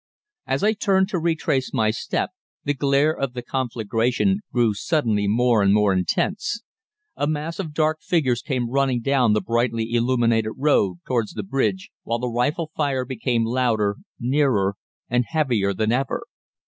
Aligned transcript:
As 0.47 0.63
I 0.63 0.73
turned 0.73 1.09
to 1.09 1.19
retrace 1.19 1.75
my 1.75 1.91
step 1.91 2.31
the 2.63 2.73
glare 2.73 3.11
of 3.15 3.33
the 3.33 3.43
conflagration 3.43 4.39
grew 4.51 4.73
suddenly 4.73 5.27
more 5.27 5.61
and 5.61 5.71
more 5.75 5.93
intense. 5.93 6.63
A 7.15 7.27
mass 7.27 7.59
of 7.59 7.71
dark 7.71 8.01
figures 8.01 8.41
came 8.41 8.71
running 8.71 9.01
down 9.01 9.33
the 9.33 9.41
brightly 9.41 9.93
illuminated 9.93 10.53
road 10.57 11.01
towards 11.05 11.33
the 11.33 11.43
bridge, 11.43 11.91
while 12.01 12.17
the 12.17 12.27
rifle 12.29 12.71
fire 12.75 13.05
became 13.05 13.45
louder, 13.45 13.97
nearer, 14.19 14.75
and 15.07 15.25
heavier 15.27 15.71
than 15.71 15.91
ever. 15.91 16.23